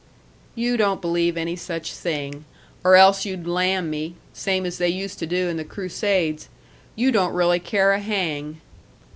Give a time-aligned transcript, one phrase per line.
[0.55, 2.43] "You don't believe any such thing.
[2.83, 6.49] Or else you'd lam me same as they used to do in the crusades.
[6.95, 8.61] You don't really care a hang."